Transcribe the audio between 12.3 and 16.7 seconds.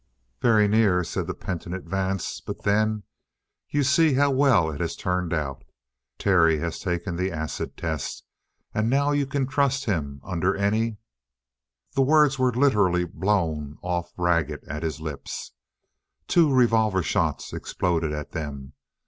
were literally blown off ragged at his lips. Two